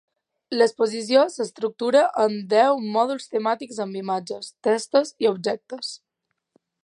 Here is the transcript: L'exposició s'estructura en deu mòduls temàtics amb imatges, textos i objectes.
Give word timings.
L'exposició 0.59 1.25
s'estructura 1.33 2.01
en 2.23 2.39
deu 2.55 2.81
mòduls 2.97 3.29
temàtics 3.35 3.81
amb 3.87 4.01
imatges, 4.01 4.49
textos 4.69 5.13
i 5.27 5.31
objectes. 5.35 5.93